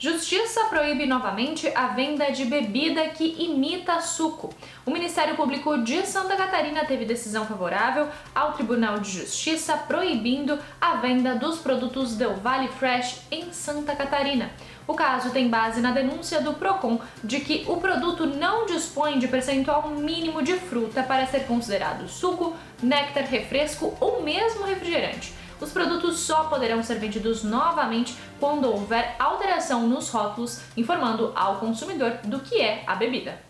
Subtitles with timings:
[0.00, 4.54] Justiça proíbe novamente a venda de bebida que imita suco.
[4.86, 10.94] O Ministério Público de Santa Catarina teve decisão favorável ao Tribunal de Justiça proibindo a
[10.94, 14.52] venda dos produtos Del Vale Fresh em Santa Catarina.
[14.86, 19.26] O caso tem base na denúncia do Procon de que o produto não dispõe de
[19.26, 26.18] percentual mínimo de fruta para ser considerado suco, néctar, refresco ou mesmo refrigerante os produtos
[26.20, 32.60] só poderão ser vendidos novamente quando houver alteração nos rótulos, informando ao consumidor do que
[32.60, 33.47] é a bebida.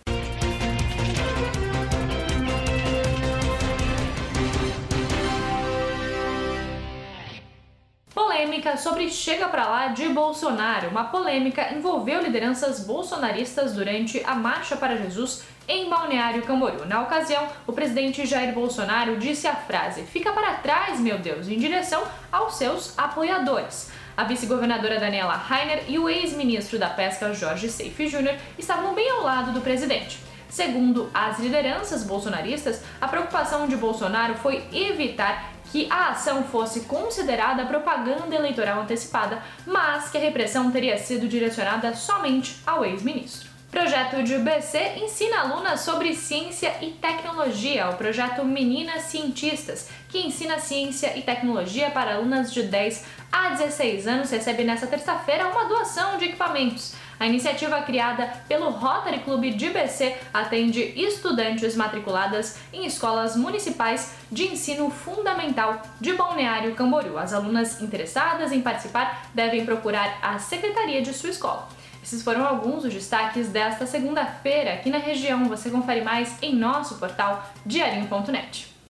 [8.39, 10.91] Polêmica sobre Chega pra lá de Bolsonaro.
[10.91, 16.87] Uma polêmica envolveu lideranças bolsonaristas durante a Marcha para Jesus em Balneário Camboriú.
[16.87, 21.59] Na ocasião, o presidente Jair Bolsonaro disse a frase: "Fica para trás, meu Deus", em
[21.59, 23.91] direção aos seus apoiadores.
[24.17, 29.25] A vice-governadora Daniela Rainer e o ex-ministro da Pesca Jorge Seife Júnior estavam bem ao
[29.25, 30.21] lado do presidente.
[30.49, 37.67] Segundo as lideranças bolsonaristas, a preocupação de Bolsonaro foi evitar que a ação fosse considerada
[37.67, 43.58] propaganda eleitoral antecipada, mas que a repressão teria sido direcionada somente ao ex-ministro.
[43.71, 50.59] Projeto de BC ensina alunas sobre ciência e tecnologia, o projeto Meninas Cientistas, que ensina
[50.59, 56.17] ciência e tecnologia para alunas de 10 a 16 anos, recebe nesta terça-feira uma doação
[56.17, 56.95] de equipamentos.
[57.21, 64.45] A iniciativa criada pelo Rotary Club de BC atende estudantes matriculadas em escolas municipais de
[64.45, 67.19] ensino fundamental de Balneário Camboriú.
[67.19, 71.69] As alunas interessadas em participar devem procurar a secretaria de sua escola.
[72.09, 75.47] Esses foram alguns dos destaques desta segunda-feira aqui na região.
[75.47, 78.78] Você confere mais em nosso portal diarinho.net.